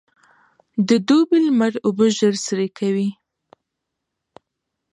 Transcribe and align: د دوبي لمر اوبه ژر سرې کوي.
د 0.87 0.89
دوبي 1.07 1.37
لمر 1.47 1.73
اوبه 1.85 2.05
ژر 2.17 2.33
سرې 2.45 2.67
کوي. 2.79 3.09